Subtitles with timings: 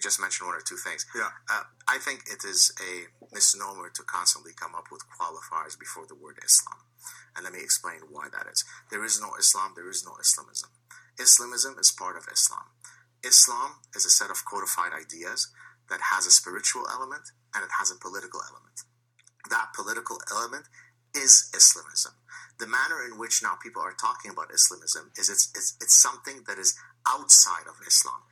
[0.00, 1.04] You just mentioned one or two things.
[1.12, 1.28] Yeah.
[1.44, 6.16] Uh, I think it is a misnomer to constantly come up with qualifiers before the
[6.16, 6.88] word Islam.
[7.36, 8.64] And let me explain why that is.
[8.88, 10.72] There is no Islam, there is no Islamism.
[11.20, 12.72] Islamism is part of Islam.
[13.20, 15.52] Islam is a set of codified ideas
[15.92, 18.88] that has a spiritual element and it has a political element.
[19.52, 20.64] That political element
[21.12, 22.16] is Islamism.
[22.56, 26.48] The manner in which now people are talking about Islamism is it's, it's, it's something
[26.48, 26.72] that is
[27.04, 28.24] outside of Islam.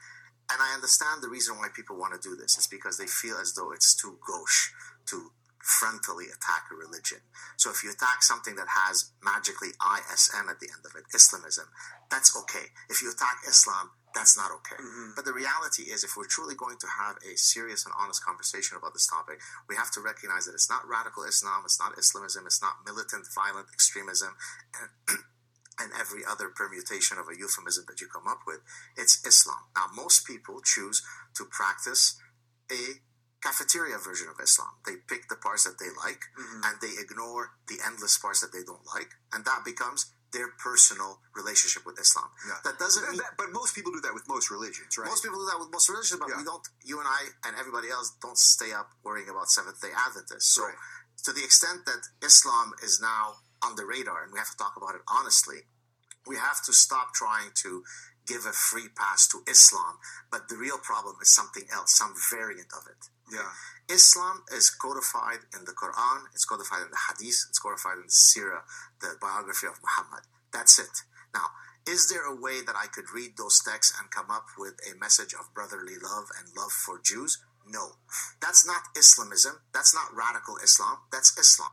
[0.50, 2.56] And I understand the reason why people want to do this.
[2.56, 4.72] It's because they feel as though it's too gauche
[5.12, 5.30] to
[5.68, 7.20] frontally attack a religion.
[7.56, 11.68] So if you attack something that has magically ISM at the end of it, Islamism,
[12.10, 12.72] that's okay.
[12.88, 14.80] If you attack Islam, that's not okay.
[14.80, 15.12] Mm-hmm.
[15.14, 18.76] But the reality is, if we're truly going to have a serious and honest conversation
[18.80, 22.46] about this topic, we have to recognize that it's not radical Islam, it's not Islamism,
[22.46, 24.32] it's not militant, violent extremism.
[25.80, 28.60] And every other permutation of a euphemism that you come up with,
[28.96, 29.62] it's Islam.
[29.76, 31.02] Now, most people choose
[31.36, 32.18] to practice
[32.70, 32.98] a
[33.42, 34.74] cafeteria version of Islam.
[34.86, 36.66] They pick the parts that they like mm-hmm.
[36.66, 41.20] and they ignore the endless parts that they don't like, and that becomes their personal
[41.34, 42.28] relationship with Islam.
[42.44, 42.60] Yeah.
[42.64, 45.08] That doesn't mean, that, but most people do that with most religions, right?
[45.08, 46.36] Most people do that with most religions, but yeah.
[46.36, 46.60] we don't.
[46.84, 50.52] You and I and everybody else don't stay up worrying about Seventh Day Adventists.
[50.52, 50.76] So, right.
[51.24, 54.76] to the extent that Islam is now on the radar, and we have to talk
[54.76, 55.64] about it honestly.
[56.28, 57.82] We have to stop trying to
[58.26, 59.96] give a free pass to Islam,
[60.30, 63.08] but the real problem is something else, some variant of it.
[63.32, 63.48] Yeah.
[63.88, 68.12] Islam is codified in the Quran, it's codified in the Hadith, it's codified in the
[68.12, 68.68] Sirah,
[69.00, 70.28] the biography of Muhammad.
[70.52, 71.04] That's it.
[71.32, 71.48] Now,
[71.88, 74.98] is there a way that I could read those texts and come up with a
[74.98, 77.38] message of brotherly love and love for Jews?
[77.66, 77.96] No.
[78.40, 79.60] That's not Islamism.
[79.72, 80.98] That's not radical Islam.
[81.10, 81.70] That's Islam.